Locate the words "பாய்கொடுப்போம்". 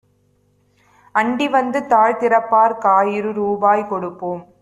3.61-4.43